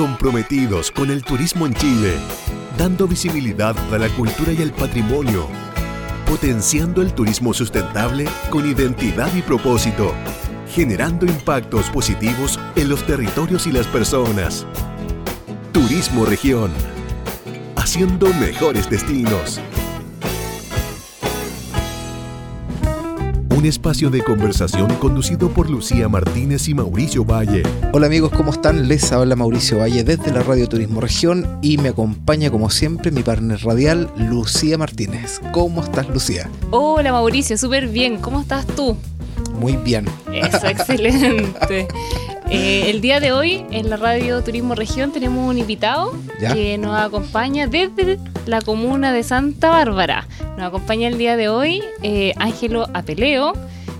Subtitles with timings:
[0.00, 2.14] comprometidos con el turismo en Chile,
[2.78, 5.46] dando visibilidad a la cultura y el patrimonio,
[6.26, 10.14] potenciando el turismo sustentable con identidad y propósito,
[10.72, 14.64] generando impactos positivos en los territorios y las personas.
[15.70, 16.70] Turismo Región,
[17.76, 19.60] haciendo mejores destinos.
[23.60, 27.62] Un espacio de conversación conducido por Lucía Martínez y Mauricio Valle.
[27.92, 28.88] Hola amigos, ¿cómo están?
[28.88, 33.22] Les habla Mauricio Valle desde la Radio Turismo Región y me acompaña como siempre mi
[33.22, 35.42] partner radial, Lucía Martínez.
[35.52, 36.48] ¿Cómo estás, Lucía?
[36.70, 38.16] Hola Mauricio, súper bien.
[38.16, 38.96] ¿Cómo estás tú?
[39.58, 40.06] Muy bien.
[40.32, 41.86] Eso, excelente.
[42.48, 46.54] Eh, el día de hoy en la Radio Turismo Región tenemos un invitado ¿Ya?
[46.54, 50.26] que nos acompaña desde la comuna de Santa Bárbara.
[50.56, 53.52] Nos acompaña el día de hoy eh, Ángelo Apeleo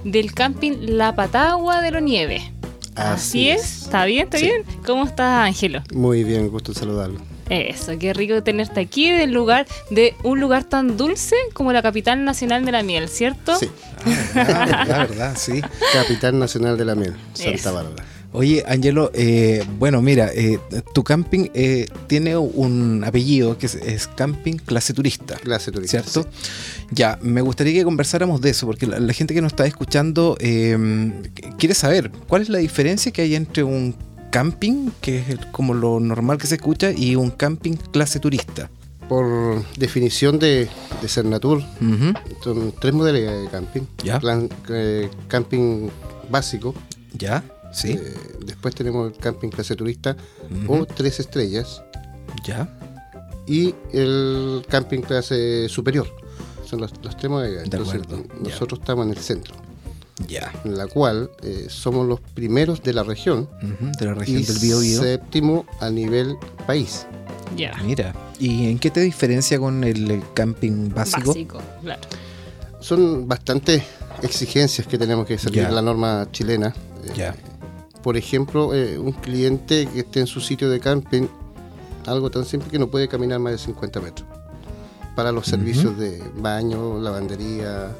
[0.04, 2.52] del camping La Patagua de los Nieve.
[2.96, 3.82] Así, es.
[3.84, 4.24] ¿Está bien?
[4.24, 4.44] ¿Está Sí.
[4.46, 4.64] bien?
[4.84, 5.82] ¿Cómo estás, Ángelo?
[5.94, 7.20] Muy bien, gusto saludarlo.
[7.48, 12.24] Eso, qué rico tenerte aquí del lugar de un lugar tan dulce como la capital
[12.24, 13.56] nacional de la miel, ¿cierto?
[13.56, 13.68] Sí,
[14.04, 14.44] Ah,
[14.86, 15.60] verdad, verdad, sí.
[15.92, 17.74] Capital Nacional de la Miel, Santa Eso.
[17.74, 18.04] Bárbara.
[18.32, 20.58] Oye, Angelo, eh, bueno, mira, eh,
[20.94, 25.34] tu camping eh, tiene un apellido que es, es Camping Clase Turista.
[25.36, 26.00] Clase turista.
[26.02, 26.30] ¿Cierto?
[26.92, 30.36] Ya, me gustaría que conversáramos de eso, porque la, la gente que nos está escuchando
[30.38, 31.12] eh,
[31.58, 33.96] quiere saber cuál es la diferencia que hay entre un
[34.30, 38.70] camping, que es como lo normal que se escucha, y un camping clase turista.
[39.08, 40.68] Por definición de,
[41.02, 41.64] de Cernatur,
[42.44, 43.80] son tres modalidades de camping.
[44.04, 44.20] Ya.
[44.20, 45.88] Plan- eh, camping
[46.30, 46.76] básico,
[47.18, 47.42] ¿Ya?
[47.72, 47.92] ¿Sí?
[47.92, 50.16] eh, después tenemos el camping clase turista
[50.68, 51.82] o tres estrellas
[52.44, 52.68] ¿Ya?
[53.46, 56.08] y el camping clase superior.
[56.66, 57.70] Son las tres modalidades.
[57.70, 58.50] De Entonces, acuerdo, ya.
[58.50, 59.54] nosotros estamos en el centro,
[60.28, 60.52] Ya.
[60.64, 63.48] en la cual eh, somos los primeros de la región
[63.98, 65.00] De la región y del Biobío.
[65.02, 67.06] séptimo a nivel país.
[67.56, 67.72] Ya.
[67.84, 71.28] Mira, ¿y en qué te diferencia con el, camping básico?
[71.32, 72.00] Básico, claro.
[72.80, 73.82] Son bastantes
[74.22, 75.70] exigencias que tenemos que seguir Ya.
[75.70, 76.68] la norma chilena.
[77.04, 77.34] Eh, Ya.
[78.02, 81.26] Por ejemplo, eh, un cliente que esté en su sitio de camping,
[82.06, 84.26] algo tan simple que no puede caminar más de 50 metros.
[85.14, 87.90] Para los servicios de baño, lavandería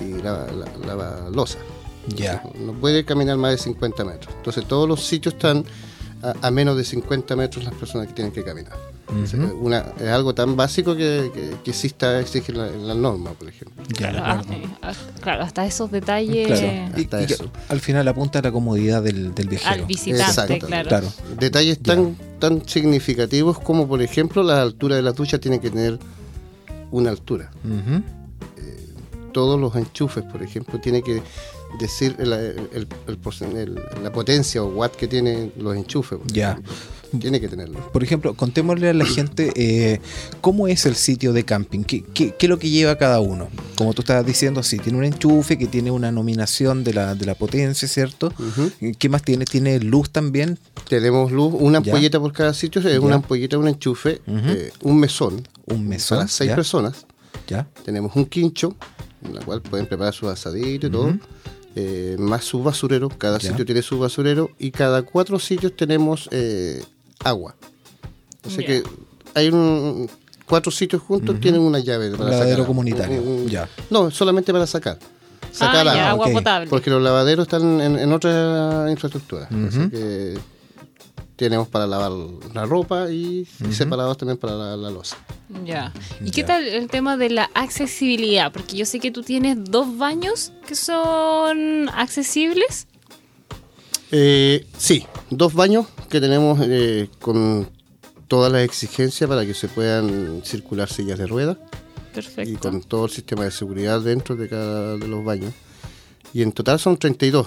[0.00, 1.58] y la, la, la loza.
[2.08, 2.42] Ya.
[2.58, 4.34] No puede caminar más de 50 metros.
[4.36, 5.64] Entonces todos los sitios están
[6.22, 8.91] a, a menos de 50 metros las personas que tienen que caminar.
[9.60, 13.48] Una, es algo tan básico que, que, que sí está exige la, la norma, por
[13.48, 13.82] ejemplo.
[13.88, 16.66] Ya, Claro, ah, eh, ah, claro, hasta esos detalles Claro.
[16.96, 17.50] Y, Hasta y eso.
[17.68, 19.82] al final apunta a la comodidad del, del viajero.
[19.82, 20.66] al visitante, Exacto.
[20.66, 20.88] claro.
[20.88, 21.12] Claro.
[21.38, 25.98] Detalles tan, tan significativos como, por ejemplo, la altura de la ducha tiene que tener
[26.90, 27.50] una altura.
[27.64, 28.02] Ujú.
[29.32, 31.22] Todos los enchufes, por ejemplo, tiene que
[31.80, 36.18] decir el- el- el- la potencia o watt que tienen los enchufes.
[36.26, 36.50] Ya.
[36.52, 36.72] ejemplo.
[37.20, 37.78] Tiene que tenerlo.
[37.92, 40.00] Por ejemplo, contémosle a la gente eh,
[40.40, 43.48] cómo es el sitio de camping, ¿Qué, qué, qué es lo que lleva cada uno.
[43.76, 47.26] Como tú estabas diciendo, sí, tiene un enchufe que tiene una nominación de la, de
[47.26, 48.32] la potencia, ¿cierto?
[48.98, 49.44] ¿Qué más tiene?
[49.44, 50.58] ¿Tiene luz también?
[50.88, 51.92] Tenemos luz, una Ya.
[51.92, 56.18] ampolleta por cada sitio, es una ampolleta, un enchufe, eh, un mesón Un mesón.
[56.18, 56.54] para seis ¿ya?
[56.56, 57.06] personas.
[57.48, 57.68] ¿Ya?
[57.84, 58.74] Tenemos un quincho,
[59.24, 61.14] en la cual pueden preparar su asadito y todo.
[61.74, 63.48] Eh, más su basurero, cada Ya.
[63.50, 66.82] sitio tiene su basurero y cada cuatro sitios tenemos eh,
[67.24, 67.54] agua.
[68.46, 68.66] Así Ya.
[68.66, 68.82] que
[69.34, 70.10] hay un,
[70.46, 72.66] cuatro sitios juntos, tienen una llave para lavadero sacar.
[72.66, 73.68] comunitario, Un- un- ya.
[73.90, 74.98] No, solamente para sacar.
[75.52, 76.28] Sacar ah, agua.
[76.32, 76.68] potable.
[76.70, 79.48] Porque los lavaderos están en, en otra infraestructura.
[79.68, 80.38] Así que
[81.36, 82.12] tenemos para lavar
[82.54, 85.16] la ropa y, y separados también para la, la losa.
[85.64, 85.92] Ya.
[86.24, 88.50] ¿Y qué tal el tema de la accesibilidad?
[88.52, 92.86] Porque yo sé que tú tienes dos baños que son accesibles.
[94.12, 97.68] Eh, sí, dos baños que tenemos eh, con
[98.28, 101.56] todas las exigencias para que se puedan circular sillas de ruedas
[102.10, 102.60] y Perfecto.
[102.60, 105.54] con todo el sistema de seguridad dentro de cada de los baños.
[106.34, 107.46] Y en total son 32.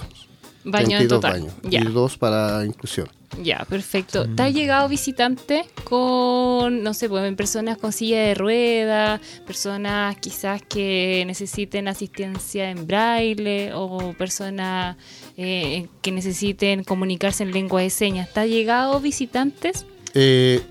[0.66, 1.32] Baño en 32 total.
[1.40, 1.80] baños Ya.
[1.80, 3.08] y dos para inclusión.
[3.42, 4.26] Ya, perfecto.
[4.34, 10.62] ¿Te ha llegado visitante con, no sé, pues, personas con silla de rueda, personas quizás
[10.62, 14.96] que necesiten asistencia en braille o personas
[15.36, 18.32] eh, que necesiten comunicarse en lengua de señas?
[18.32, 19.84] ¿Te ha llegado visitantes?
[20.14, 20.62] Eh,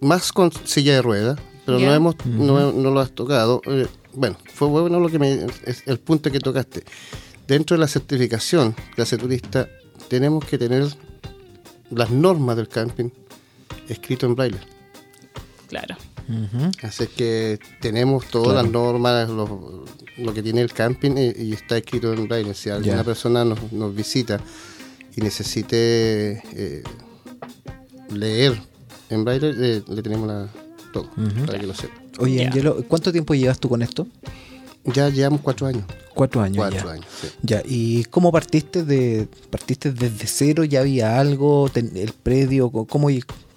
[0.00, 3.60] más con silla de ruedas, pero no hemos no, no lo has tocado.
[3.66, 6.82] Eh, bueno, fue bueno lo que me es el punto que tocaste.
[7.50, 9.68] Dentro de la certificación clase turista
[10.06, 10.84] tenemos que tener
[11.90, 13.08] las normas del camping
[13.88, 14.60] escrito en braille.
[15.66, 15.96] Claro.
[16.28, 16.70] Ujú.
[16.82, 18.62] Así que tenemos todas Claro.
[18.62, 19.84] las normas, lo,
[20.18, 22.54] lo que tiene el camping eh, y, está escrito en braille.
[22.54, 24.40] Si alguna persona nos, nos visita
[25.16, 26.84] y necesite eh,
[28.14, 28.62] leer
[29.08, 30.48] en braille, eh, le tenemos la,
[30.92, 31.10] todo,
[31.46, 32.00] para que lo sepa.
[32.18, 32.46] Oye.
[32.46, 34.06] Angelo, ¿cuánto tiempo llevas tú con esto?
[34.84, 35.84] Ya llevamos cuatro años.
[36.14, 36.92] Cuatro años Cuatro ya.
[36.92, 37.28] años, sí.
[37.42, 40.64] Ya, ¿y cómo partiste de partiste desde cero?
[40.64, 41.68] ¿Ya había algo?
[41.72, 42.70] Ten- ¿El predio?
[42.70, 43.10] ¿Cómo, cómo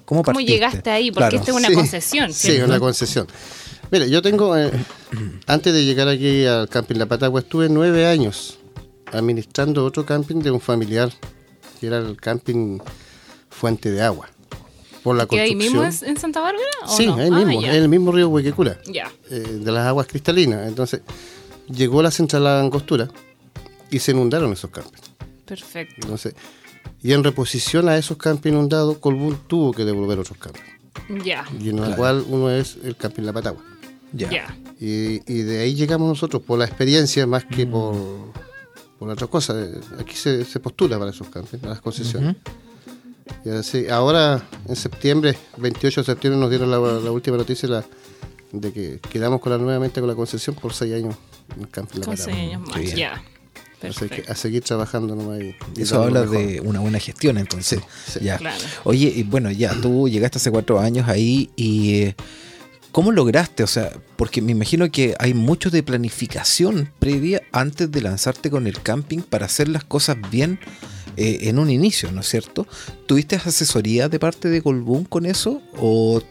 [0.05, 0.51] ¿Cómo partiste?
[0.51, 1.11] llegaste ahí?
[1.11, 1.37] Porque Claro.
[1.37, 1.73] esta es una Sí.
[1.75, 3.27] concesión, Sí, una concesión.
[3.91, 4.71] Mire, yo tengo, eh,
[5.47, 8.57] antes de llegar aquí al camping La Patagua, estuve nueve años
[9.11, 11.11] administrando otro camping de un familiar,
[11.79, 12.79] que era el camping
[13.49, 14.29] Fuente de Agua.
[15.03, 15.83] Por la ¿Que ahí construcción.
[15.83, 16.63] mismo es en Santa Bárbara?
[16.85, 17.15] ¿o Sí, no?
[17.15, 19.11] ahí Ah, mismo, en el mismo río Huequecura, Ya.
[19.29, 20.67] eh, de las aguas cristalinas.
[20.67, 21.01] Entonces,
[21.69, 23.09] llegó la central a Angostura
[23.91, 25.11] y se inundaron esos campings.
[25.45, 25.95] Perfecto.
[26.01, 26.35] Entonces,
[27.01, 31.25] y en reposición a esos campings inundados, Colbún tuvo que devolver otros campings.
[31.25, 31.43] Ya.
[31.59, 31.95] Y en el Claro.
[31.97, 33.61] cual uno es el camping La Patagua.
[34.13, 34.29] Ya.
[34.29, 34.57] Ya.
[34.79, 37.49] Y, y de ahí llegamos nosotros por la experiencia más Mm.
[37.49, 37.95] que por,
[38.99, 39.53] por otra cosa.
[39.99, 42.37] Aquí se, se postula para esos campings, para las concesiones.
[43.45, 47.85] Y así, ahora, en septiembre, 28 de septiembre, nos dieron la, la última noticia la-
[48.51, 51.15] de que quedamos con la, nuevamente con la concesión por seis años
[51.55, 52.93] en el camping La Con seis años más.
[52.93, 53.13] Ya.
[53.13, 53.21] Así
[53.81, 54.31] que Perfecto.
[54.31, 55.41] a seguir trabajando nomás.
[55.41, 56.37] Y, y Eso habla mejor.
[56.37, 57.81] de una buena gestión, entonces.
[58.05, 58.19] Sí, sí.
[58.23, 58.37] Ya.
[58.37, 58.63] Claro.
[58.85, 62.15] Oye, y bueno, ya tú llegaste hace cuatro años ahí y eh,
[62.93, 63.63] ¿cómo lograste?
[63.63, 68.67] O sea, porque me imagino que hay mucho de planificación previa antes de lanzarte con
[68.67, 70.59] el camping para hacer las cosas bien
[71.17, 72.65] eh, en un inicio, ¿no es cierto?
[73.05, 76.21] ¿Tuviste asesoría de parte de Colbún con eso o,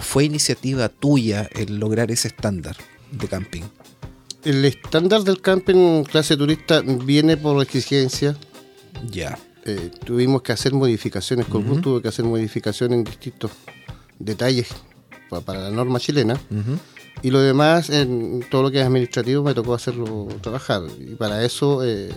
[0.00, 2.76] fue iniciativa tuya el lograr ese estándar
[3.10, 3.62] de camping?
[4.44, 8.36] El estándar del camping clase turista viene por exigencia.
[9.10, 9.38] Ya.
[9.64, 13.50] Eh, tuvimos que hacer modificaciones, Colbún tuvo que hacer modificaciones en distintos
[14.20, 14.68] detalles
[15.28, 16.40] pa- para la norma chilena.
[17.22, 20.82] Y lo demás, en todo lo que es administrativo, me tocó hacerlo trabajar.
[21.00, 22.10] Y para eso, eh,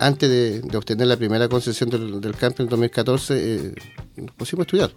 [0.00, 3.74] antes de, de obtener la primera concesión del, del camping en 2014, eh,
[4.16, 4.90] nos pusimos a estudiar.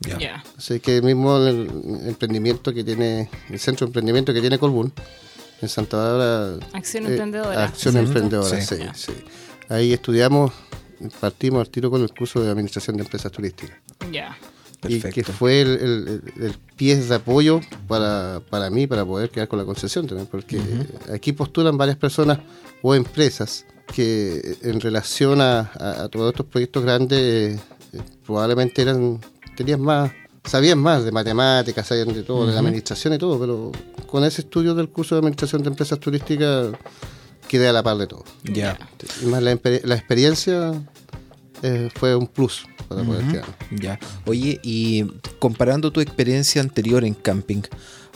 [0.00, 0.18] Ya.
[0.18, 0.44] Ya.
[0.58, 1.68] Así que mismo el
[2.06, 4.92] emprendimiento que tiene, el centro de emprendimiento que tiene Colbún,
[5.60, 6.66] en Santa Bárbara.
[6.72, 7.64] Acción eh, emprendedora.
[7.64, 8.06] Acción Ujú.
[8.06, 8.76] emprendedora, Sí.
[8.76, 9.12] sí, sí.
[9.68, 10.52] Ahí estudiamos,
[11.20, 13.78] partimos al tiro con el curso de administración de empresas turísticas.
[14.10, 14.36] Ya.
[14.88, 19.30] Y que fue el, el- el- el pie de apoyo para, para mí, para poder
[19.30, 20.60] quedar con la concesión también, porque
[21.14, 22.40] aquí postulan varias personas
[22.82, 27.58] o empresas que en relación a, a- a todos estos proyectos grandes
[27.92, 29.20] eh, probablemente eran
[29.56, 30.10] tenían más,
[30.44, 33.72] sabían más de matemáticas, sabían de todo, de la administración y todo, pero
[34.06, 36.68] con ese estudio del curso de administración de empresas turísticas
[37.48, 38.24] quedé a la par de todo.
[38.44, 38.78] Ya.
[39.22, 40.72] Y más la, la experiencia
[41.62, 43.44] eh, fue un plus para poder quedar.
[43.70, 43.98] Ya.
[44.26, 45.04] Oye, y
[45.38, 47.62] comparando tu experiencia anterior en camping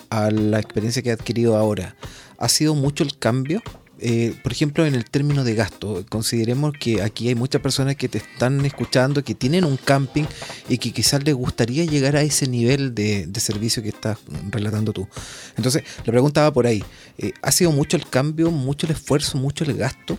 [0.09, 1.97] a la experiencia que has adquirido ahora,
[2.39, 3.61] ¿ha sido mucho el cambio?
[3.99, 8.09] Eh, por ejemplo, en el término de gasto, consideremos que aquí hay muchas personas que
[8.09, 10.25] te están escuchando, que tienen un camping
[10.69, 14.19] y que quizás les gustaría llegar a ese nivel de, servicio que estás
[14.51, 15.09] relatando tú.
[15.57, 16.85] Entonces, la pregunta va por ahí.
[17.19, 20.19] Eh, ¿Ha sido mucho el cambio, mucho el esfuerzo, mucho el gasto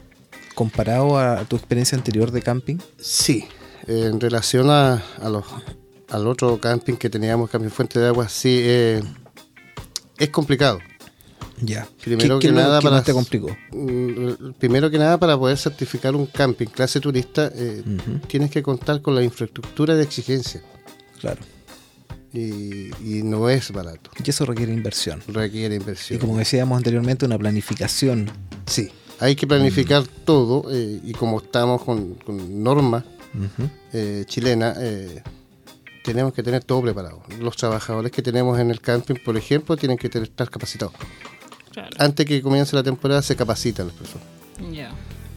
[0.55, 2.77] comparado a tu experiencia anterior de camping?
[2.99, 3.45] Sí,
[3.85, 5.45] en relación a, a los,
[6.09, 9.01] al otro camping que teníamos, Camping Fuente de Agua, sí, eh,
[10.17, 10.79] es complicado.
[11.61, 11.87] Ya.
[12.03, 13.47] Primero ¿Qué, que nada para- te complicó?
[13.71, 17.83] Mm, Primero que nada, para poder certificar un camping clase turista, eh,
[18.27, 20.61] tienes que contar con la infraestructura de exigencia
[21.19, 21.39] Claro.
[22.33, 25.21] y, y no es barato, Y eso requiere inversión.
[25.27, 26.19] requiere Y inversión.
[26.19, 28.29] como decíamos anteriormente, una planificación.
[28.67, 28.89] Sí,
[29.19, 33.03] hay que planificar todo eh, y como estamos con, con normas
[33.93, 35.23] eh, chilena, eh,
[36.03, 37.23] tenemos que tener todo preparado.
[37.39, 40.93] Los trabajadores que tenemos en el camping, por ejemplo, tienen que estar capacitados.
[41.77, 41.95] Claro.
[41.99, 44.25] Antes que comience la temporada se capacitan las personas.
[44.73, 44.89] Ya.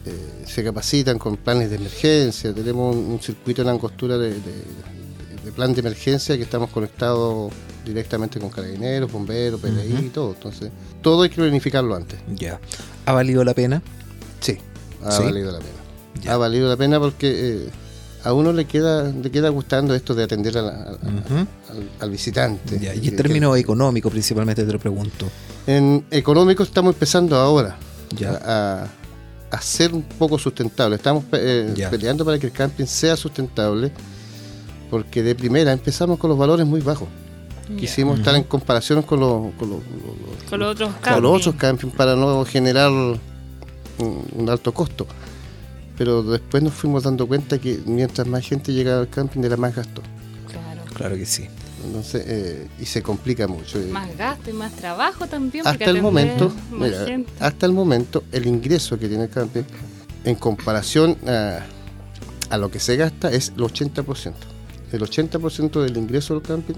[0.07, 2.51] Eh, se capacitan con planes de emergencia.
[2.51, 6.71] Tenemos un, un circuito en Angostura de, de- de- de plan de emergencia que estamos
[6.71, 7.51] conectados
[7.85, 10.33] directamente con carabineros, bomberos, PDI y todo.
[10.33, 10.71] Entonces,
[11.03, 12.19] todo hay que planificarlo antes.
[12.35, 12.59] Ya.
[13.05, 13.81] ¿Ha valido la pena?
[14.39, 14.57] Sí,
[15.03, 15.23] ha ¿Sí?
[15.23, 16.33] valido la pena.
[16.33, 17.27] Ha valido la pena porque
[17.65, 17.69] eh,
[18.23, 21.35] a uno le queda le queda gustando esto de atender a la- a- a- Ujú.
[21.69, 22.79] al, al visitante.
[22.79, 25.27] Ya, Y en términos económicos, principalmente te lo pregunto.
[25.67, 27.77] en económico estamos empezando ahora
[28.15, 28.39] Ya.
[28.43, 28.87] a,
[29.55, 30.95] a ser un poco sustentable.
[30.95, 33.91] Estamos eh, peleando para que el camping sea sustentable
[34.89, 37.07] porque de primera empezamos con los valores muy bajos.
[37.77, 41.35] Quisimos estar en comparación con los, con los, los- Con los otros con los campings.
[41.47, 43.17] otros campings para no generar un,
[44.35, 45.07] un alto costo.
[46.01, 49.75] Pero después nos fuimos dando cuenta que mientras más gente llegaba al camping era más
[49.75, 50.01] gasto.
[50.49, 50.81] Claro.
[50.95, 51.45] Claro que sí.
[51.85, 53.77] Entonces, eh, y se complica mucho.
[53.79, 55.63] Eh, Más gasto y más trabajo también.
[55.63, 57.05] porque hasta el momento, mira,
[57.39, 59.61] hasta el momento, el ingreso que tiene el camping
[60.23, 61.59] en comparación a,
[62.49, 64.33] a lo que se gasta es el 80%.
[64.93, 66.73] el 80% del ingreso del camping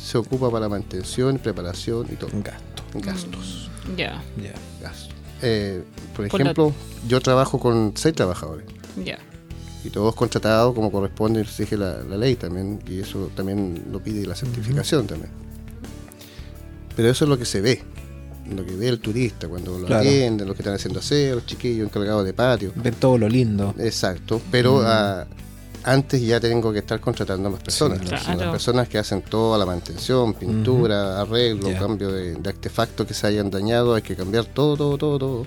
[0.00, 2.30] se ocupa para mantención, preparación y todo.
[2.32, 2.82] Gasto.
[2.94, 3.70] Gastos.
[3.94, 4.54] Ya, Ya.
[4.80, 5.10] gastos.
[5.42, 5.82] Eh,
[6.16, 6.72] por Por lo- ejemplo,
[7.06, 8.66] yo trabajo con seis trabajadores
[9.04, 9.18] ya.
[9.84, 14.26] y todos contratados como corresponde, exige la, la ley también, y eso también lo pide
[14.26, 15.30] la certificación también.
[16.96, 17.80] Pero eso es lo que se ve,
[18.54, 20.02] lo que ve el turista cuando lo Claro.
[20.08, 22.72] atienden, los que están haciendo aseo, los chiquillos encargados de patio.
[22.74, 23.74] Ver todo lo lindo.
[23.78, 25.26] Exacto, pero ah,
[25.92, 28.00] antes ya tengo que estar contratando a más personas.
[28.00, 28.38] Claro.
[28.40, 33.26] Las personas que hacen toda la mantención, pintura, arreglo, cambio de, de artefactos que se
[33.26, 35.46] hayan dañado, hay que cambiar todo, todo, todo, todo.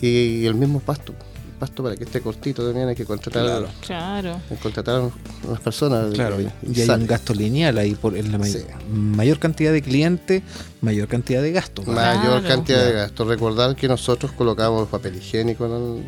[0.00, 3.68] Y, el mismo pasto, el pasto para que esté cortito también hay que contratar, Claro.
[3.86, 4.40] Claro.
[4.50, 6.14] hay que contratar a las personas.
[6.14, 8.60] Claro, y- y y hay un gasto lineal ahí por en la may- Sí.
[8.90, 10.42] mayor cantidad de clientes,
[10.80, 11.86] mayor cantidad de gastos.
[11.86, 12.48] Mayor Claro.
[12.48, 12.96] cantidad de Ya.
[13.00, 13.28] gastos.
[13.28, 16.02] Recordar que nosotros colocamos papel higiénico en el,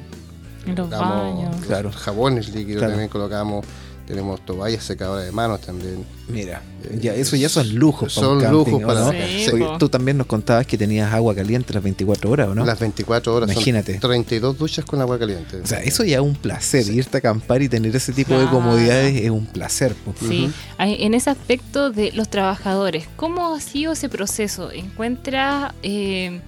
[0.66, 1.56] En los baños.
[1.66, 1.90] Claro.
[1.92, 2.92] jabones líquidos Claro.
[2.92, 3.64] también colocamos,
[4.06, 6.04] tenemos toallas secadoras de manos también.
[6.28, 6.60] Mira,
[7.00, 8.14] ya eso ya son lujos.
[8.14, 9.12] para un Son camping, lujos ¿o para no?
[9.12, 9.50] Sí, sí.
[9.50, 12.64] Porque tú también nos contabas que tenías agua caliente las 24 horas, ¿o no?
[12.64, 13.92] Las 24 horas Imagínate.
[13.92, 15.60] son 32 duchas con agua caliente.
[15.60, 16.88] O sea, eso ya es un placer.
[16.90, 19.94] Irte a acampar y tener ese tipo de comodidades es un placer.
[19.94, 20.14] po.
[20.18, 24.70] Sí, en ese aspecto de los trabajadores, ¿cómo ha sido ese proceso?
[24.72, 26.40] ¿Encuentra eh,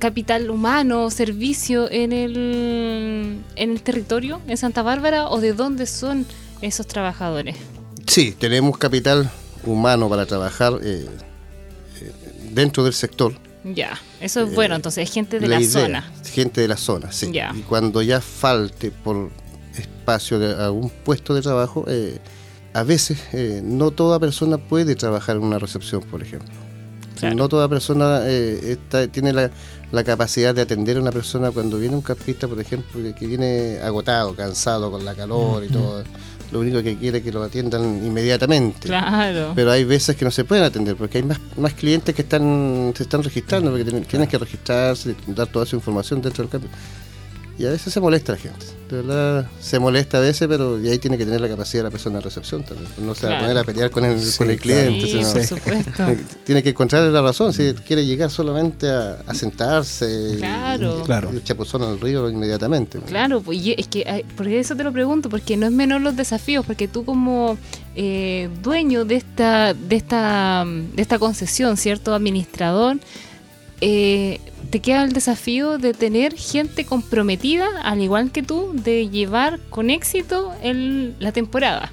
[0.00, 6.26] capital humano, servicio en el, en el territorio, en Santa Bárbara, o de dónde son
[6.60, 7.56] esos trabajadores?
[8.06, 9.30] Sí, tenemos capital
[9.64, 11.06] humano para trabajar eh,
[12.00, 12.12] eh,
[12.52, 13.34] dentro del sector.
[13.62, 16.12] Ya, eso es Eh, bueno, entonces es gente de La la, idea, zona.
[16.32, 17.30] Gente de la zona, sí.
[17.32, 17.52] Ya.
[17.54, 19.30] Y cuando ya falte por
[19.76, 22.18] espacio de algún puesto de trabajo, eh,
[22.72, 26.50] a veces eh, no toda persona puede trabajar en una recepción, por ejemplo.
[27.18, 27.34] Claro.
[27.36, 29.50] No toda persona eh, está- tiene la,
[29.92, 33.26] la capacidad de atender a una persona cuando viene un campista, por ejemplo, que, que
[33.26, 36.02] viene agotado, cansado con la calor y todo.
[36.52, 38.88] Lo único que quiere es que lo atiendan inmediatamente.
[38.88, 39.52] Claro.
[39.54, 42.92] Pero hay veces que no se pueden atender porque hay más, más clientes que están
[42.96, 46.70] se están registrando porque tienen, tienen que registrarse, dar toda su información dentro del cambio.
[47.60, 48.64] Y a veces se molesta la gente.
[48.88, 51.90] De verdad, se molesta a veces, pero y ahí tiene que tener la capacidad la
[51.90, 52.88] persona de recepción también.
[52.98, 55.02] No se va a poner a pelear con el, Sí, con el cliente.
[55.06, 55.92] Sí, sino- por supuesto.
[56.44, 57.52] tiene que encontrarle la razón.
[57.52, 61.00] Si quiere llegar solamente a, a sentarse Claro.
[61.00, 61.30] y, Claro.
[61.32, 62.98] y el chapuzón al río inmediatamente.
[63.00, 66.16] Claro, pues y es que por eso te lo pregunto, porque no es menor los
[66.16, 67.58] desafíos, porque tú como
[67.94, 72.96] eh, dueño de esta, de esta, de esta concesión, cierto, administrador,
[73.82, 74.40] eh,
[74.70, 79.90] te queda el desafío de tener gente comprometida, al igual que tú, de llevar con
[79.90, 81.92] éxito el- la temporada.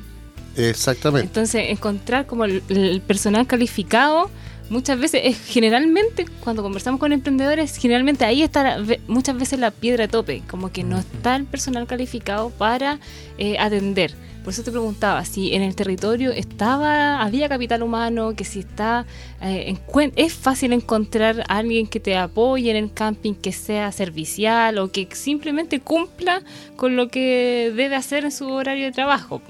[0.55, 1.27] Exactamente.
[1.27, 4.29] Entonces, encontrar como el, el personal calificado,
[4.69, 9.71] muchas veces, es generalmente, cuando conversamos con emprendedores, generalmente ahí está la- muchas veces la
[9.71, 12.99] piedra de tope, como que no está el personal calificado para
[13.37, 14.13] eh, atender.
[14.43, 19.05] Por eso te preguntaba si en el territorio estaba, había capital humano, que si está,
[19.41, 19.75] eh,
[20.15, 24.89] es fácil encontrar a alguien que te apoye en el camping, que sea servicial o
[24.89, 26.43] que simplemente cumpla
[26.77, 29.41] con lo que debe hacer en su horario de trabajo.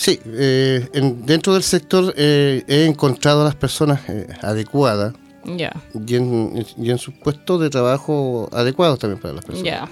[0.00, 5.12] Sí, eh, en- dentro del sector eh, he encontrado a las personas eh, adecuadas
[5.44, 5.72] Ya,
[6.06, 9.64] y en, y en sus puestos de trabajo adecuados también para las personas.
[9.72, 9.88] ya.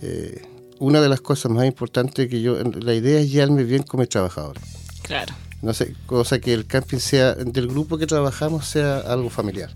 [0.00, 0.42] Eh,
[0.78, 4.08] una de las cosas más importantes que yo, la idea es llevarme bien con mis
[4.08, 4.62] trabajadores.
[5.02, 5.34] Claro.
[5.60, 9.70] No sé, cosa que el camping sea, del grupo que trabajamos sea algo familiar.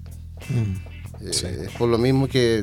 [0.49, 1.27] Mm.
[1.27, 1.47] Eh, Sí.
[1.79, 2.63] Por lo mismo que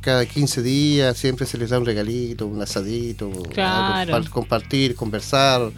[0.00, 4.14] cada 15 días siempre se les da un regalito, un asadito, Claro.
[4.14, 5.70] algo compartir, conversar,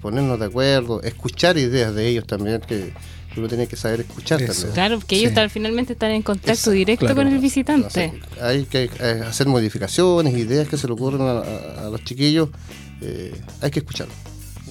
[0.00, 2.92] ponernos de acuerdo, escuchar ideas de ellos también, que
[3.36, 4.52] uno tiene que saber escuchar Eso.
[4.52, 4.72] también.
[4.74, 5.34] Claro, porque ellos Sí.
[5.34, 7.22] tal- finalmente están en contacto Exacto, directo claro.
[7.22, 8.20] con el visitante.
[8.40, 12.50] Hay que eh, hacer modificaciones, ideas que se le ocurren a, a- a los chiquillos,
[13.00, 14.12] eh, hay que escucharlo.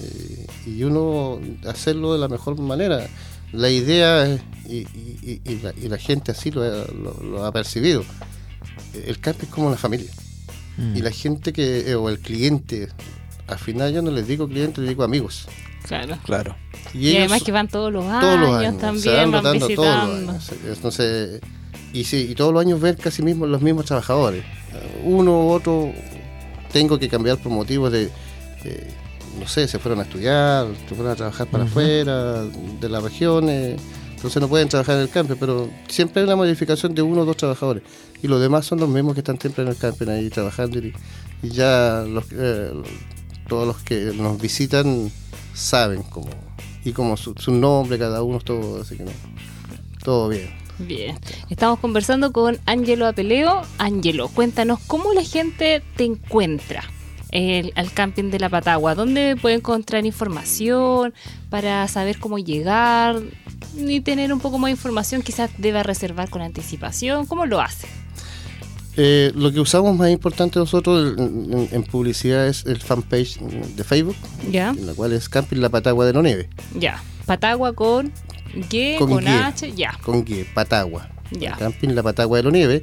[0.00, 3.06] Eh, y uno hacerlo de la mejor manera.
[3.52, 7.20] La idea, es- y, y- y- y la, y la gente así lo, ha- lo-
[7.22, 8.04] lo ha percibido,
[9.06, 10.10] el camping es como una familia.
[10.76, 10.96] Mm.
[10.96, 12.88] Y la gente que, eh, o el cliente,
[13.46, 15.48] al final yo no les digo cliente, les digo amigos.
[15.86, 16.18] Claro.
[16.24, 16.56] Claro.
[16.94, 19.58] Y, ellos además que van todos los años, todos los años, se también, van todos
[19.58, 20.30] los visitando.
[20.32, 20.52] años.
[20.66, 21.40] Entonces,
[21.92, 24.44] y, sí, y todos los años ver casi mismo los mismos trabajadores.
[25.04, 25.92] Uno u otro
[26.72, 28.10] tengo que cambiar por motivos de,
[28.64, 28.90] eh,
[29.38, 33.80] no sé, se fueron a estudiar, se fueron a trabajar para afuera, de las regiones,
[34.22, 37.24] entonces no pueden trabajar en el campo, pero siempre hay una modificación de uno o
[37.24, 37.82] dos trabajadores.
[38.22, 40.78] Y los demás son los mismos que están siempre en el campo, ahí trabajando.
[40.78, 40.94] Y,
[41.42, 42.70] ya los, eh,
[43.48, 45.10] todos los que nos visitan
[45.54, 46.30] saben cómo,
[46.84, 49.10] y como su, su nombre cada uno, todo, así que no,
[50.04, 50.50] todo bien.
[50.78, 51.18] Bien.
[51.50, 53.62] Estamos conversando con Ángelo Apeleo.
[53.78, 56.84] Ángelo, cuéntanos cómo la gente te encuentra
[57.32, 58.94] el- al camping de la Patagua?
[58.94, 61.12] ¿Dónde puede encontrar información
[61.50, 63.16] para saber cómo llegar
[63.76, 65.22] y tener un poco más de información?
[65.22, 67.26] Quizás deba reservar con anticipación.
[67.26, 67.88] ¿Cómo lo hace?
[68.96, 74.16] Eh, lo que usamos más importante nosotros en, publicidad es el fanpage de Facebook,
[74.50, 74.68] ¿Ya?
[74.70, 77.02] en la cual es Camping La Patagua de la Nieve, Ya.
[77.24, 78.12] Patagua con
[78.54, 79.28] G, Con con, G.
[79.28, 79.98] H, ya.
[80.02, 81.08] con guía, Patagua.
[81.30, 81.56] Ya.
[81.56, 82.82] Camping La Patagua de la Nieve.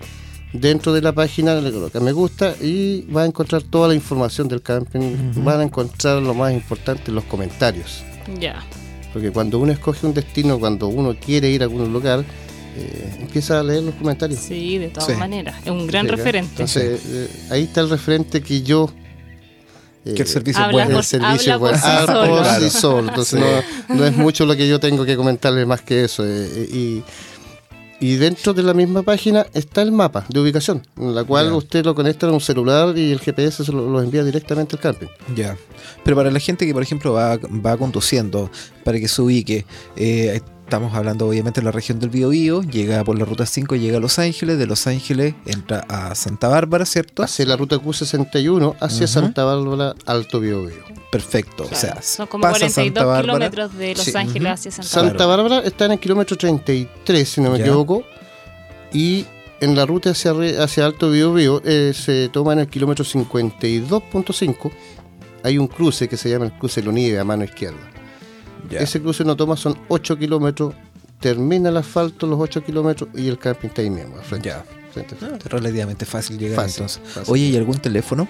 [0.52, 4.48] Dentro de la página le coloca me gusta y va a encontrar toda la información
[4.48, 5.34] del camping.
[5.44, 8.04] Van a encontrar lo más importante, los comentarios.
[8.40, 8.64] Ya.
[9.14, 12.24] Porque cuando uno escoge un destino, cuando uno quiere ir a algún lugar,
[12.76, 14.40] eh, empieza a leer los comentarios.
[14.40, 15.16] Sí, de todas Sí.
[15.16, 15.56] maneras.
[15.64, 16.52] Es un gran Sí, referente.
[16.52, 18.90] Entonces, eh, ahí está el referente que yo.
[20.06, 20.90] eh, Que el servicio es Habla bueno.
[20.92, 21.78] por- el servicio habla por bueno.
[21.78, 22.30] sí Ah, solo.
[22.38, 23.10] por sí solo.
[23.10, 23.40] Entonces
[23.90, 26.26] no, no es mucho lo que yo tengo que comentarle más que eso.
[26.26, 27.04] eh, eh, y,
[28.00, 31.86] y dentro de la misma página está el mapa de ubicación, en la cual usted
[31.86, 35.08] lo conecta a un celular y el GPS se lo, lo envía directamente al camping.
[35.36, 35.58] Ya.
[36.04, 38.50] Pero para la gente que, por ejemplo, va, va conduciendo,
[38.84, 39.66] para que se ubique,
[39.96, 43.98] eh, estamos hablando obviamente de la región del Biobío, llega por la ruta 5, llega
[43.98, 47.24] a Los Ángeles, de Los Ángeles entra a Santa Bárbara, ¿cierto?
[47.24, 49.08] Hacia la ruta Q61 hacia Ujú.
[49.08, 50.78] Santa Bárbara, Alto Biobío.
[51.12, 51.64] Perfecto.
[51.64, 51.76] Claro.
[51.76, 53.24] O sea, Son como pasa 42 Santa Bárbara.
[53.50, 54.12] kilómetros de Los Sí.
[54.16, 55.44] Ángeles hacia Santa Santa Bárbara.
[55.56, 57.66] Bárbara está en el kilómetro 33, si no me Ya.
[57.66, 58.04] equivoco.
[58.94, 59.26] Y
[59.62, 60.34] en la ruta hacia,
[60.64, 64.72] hacia Alto Biobío eh, se toma en el kilómetro 52.5.
[65.44, 67.78] Hay un cruce que se llama el cruce Lonieve a mano izquierda.
[68.78, 70.74] Ese cruce no toma son 8 kilómetros.
[71.20, 74.18] Termina el asfalto los 8 kilómetros y el camping está ahí mismo.
[74.18, 74.50] al frente.
[74.50, 74.64] Ya.
[74.94, 75.38] Frente, frente.
[75.46, 77.02] Es relativamente fácil llegar Fácil, entonces.
[77.14, 77.34] fácil.
[77.34, 78.28] Oye, ¿y algún teléfono?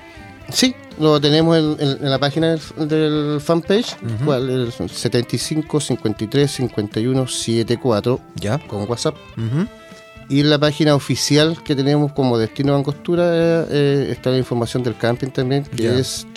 [0.52, 4.26] Sí, lo tenemos en, en- en la página del, del fanpage, Ujú.
[4.26, 8.58] cual es 75 53 51 74 Ya.
[8.68, 9.16] con WhatsApp.
[10.28, 14.84] Y en la página oficial que tenemos como Destino Angostura eh, eh, está la información
[14.84, 15.94] del camping también, que Ya.
[15.98, 16.28] es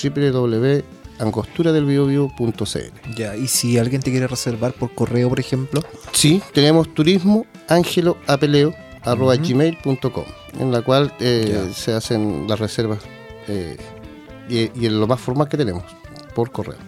[1.30, 3.14] www.angosturadelbiobio.cl.
[3.16, 3.36] Ya.
[3.36, 5.82] Y si alguien te quiere reservar por correo, por ejemplo.
[6.12, 9.44] Sí, tenemos turismo angelo apeleo arroba Ujú.
[9.48, 10.24] gmail.com,
[10.58, 13.00] en la cual eh, se hacen las reservas
[13.48, 13.76] eh,
[14.48, 15.84] y, y en lo más formal que tenemos,
[16.34, 16.78] por correo.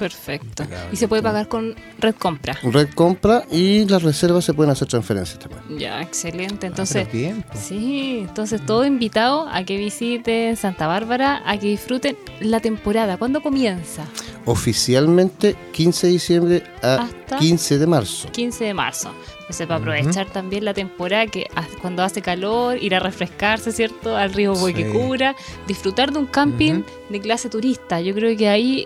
[0.00, 0.62] Perfecto.
[0.64, 0.88] Impecable.
[0.92, 2.58] Y se puede pagar con Red Compra.
[2.62, 5.78] Red compra y las reservas se pueden hacer transferencias también.
[5.78, 6.66] Ya, excelente.
[6.66, 7.44] Ah, Entonces, bien.
[7.48, 7.62] pues.
[7.64, 13.16] sí, entonces todo invitado a que visiten Santa Bárbara, a que disfruten la temporada.
[13.18, 14.04] ¿Cuándo comienza?
[14.46, 18.28] Oficialmente 15 de diciembre a Hasta 15 de marzo.
[18.32, 19.12] 15 de marzo.
[19.40, 21.46] Entonces, para aprovechar también la temporada que
[21.82, 24.16] cuando hace calor, ir a refrescarse, ¿cierto?
[24.16, 24.62] Al río Sí.
[24.64, 25.34] Huequecura,
[25.66, 28.00] disfrutar de un camping de clase turista.
[28.00, 28.84] Yo creo que ahí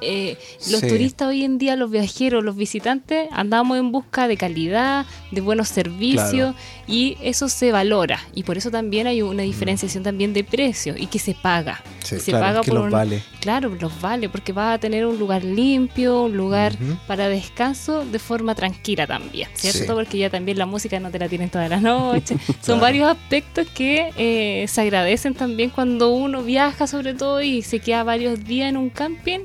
[0.00, 0.36] eh,
[0.70, 0.88] los Sí.
[0.88, 5.68] turistas hoy en día, los viajeros, los visitantes, andamos en busca de calidad, de buenos
[5.68, 6.54] servicios
[6.86, 8.20] y eso se valora.
[8.34, 11.82] Y por eso también hay una diferenciación también de precios y que se paga.
[12.04, 12.20] Sí.
[12.20, 13.22] se Claro, paga que por los un- vale.
[13.40, 16.74] Claro, los vale, porque vas a tener un lugar limpio, un lugar
[17.08, 19.78] para descanso de forma tranquila también, ¿cierto?
[19.80, 19.84] Sí.
[19.92, 22.36] Porque ya también la música no te la tienen toda la noche.
[22.46, 22.80] Son Claro.
[22.80, 28.04] varios aspectos que eh, se agradecen también cuando uno viaja sobre todo y se queda
[28.04, 29.40] varios días en un camping.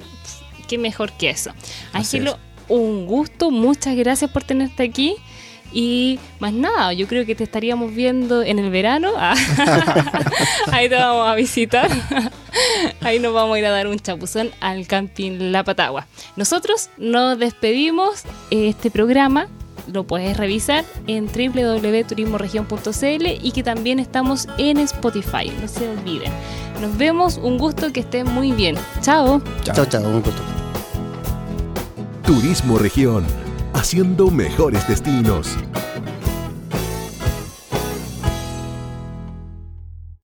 [0.72, 1.52] Qué mejor que eso.
[1.92, 5.18] Ángelo, un gusto, muchas gracias por tenerte aquí.
[5.74, 9.12] Y más nada, yo creo que te estaríamos viendo en el verano.
[9.18, 9.36] Ah,
[10.72, 11.90] Ahí te vamos a visitar.
[13.02, 16.08] Ahí nos vamos a ir a dar un chapuzón al camping La Patagua.
[16.38, 18.24] Nosotros nos despedimos.
[18.50, 19.50] Este programa
[19.92, 25.52] lo puedes revisar en www.turismoregion.cl y que también estamos en Spotify.
[25.62, 26.32] No se olviden.
[26.80, 27.36] Nos vemos.
[27.36, 28.78] Un gusto que estén muy bien.
[29.02, 29.42] Chao.
[29.66, 30.61] Chao, chao, un gusto.
[32.24, 33.26] Turismo Región,
[33.74, 35.58] haciendo mejores destinos.